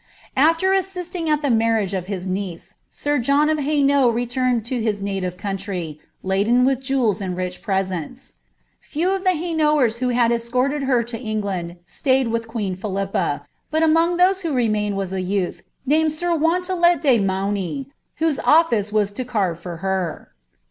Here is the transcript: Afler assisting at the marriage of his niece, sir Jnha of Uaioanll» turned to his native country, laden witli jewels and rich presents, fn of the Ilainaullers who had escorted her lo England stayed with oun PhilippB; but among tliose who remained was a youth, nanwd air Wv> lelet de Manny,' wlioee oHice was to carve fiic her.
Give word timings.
Afler 0.35 0.75
assisting 0.75 1.29
at 1.29 1.43
the 1.43 1.51
marriage 1.51 1.93
of 1.93 2.07
his 2.07 2.25
niece, 2.25 2.73
sir 2.89 3.19
Jnha 3.19 3.51
of 3.51 3.57
Uaioanll» 3.59 4.27
turned 4.29 4.65
to 4.65 4.81
his 4.81 4.99
native 4.99 5.37
country, 5.37 5.99
laden 6.23 6.65
witli 6.65 6.81
jewels 6.81 7.21
and 7.21 7.37
rich 7.37 7.61
presents, 7.61 8.33
fn 8.83 9.15
of 9.17 9.23
the 9.23 9.29
Ilainaullers 9.29 9.99
who 9.99 10.09
had 10.09 10.31
escorted 10.31 10.81
her 10.85 11.05
lo 11.13 11.19
England 11.19 11.75
stayed 11.85 12.29
with 12.29 12.47
oun 12.55 12.75
PhilippB; 12.75 13.45
but 13.69 13.83
among 13.83 14.17
tliose 14.17 14.41
who 14.41 14.53
remained 14.55 14.97
was 14.97 15.13
a 15.13 15.21
youth, 15.21 15.61
nanwd 15.87 16.23
air 16.23 16.31
Wv> 16.31 16.65
lelet 16.65 16.99
de 17.01 17.19
Manny,' 17.19 17.91
wlioee 18.19 18.39
oHice 18.39 18.91
was 18.91 19.11
to 19.13 19.23
carve 19.23 19.61
fiic 19.61 19.81
her. 19.81 20.31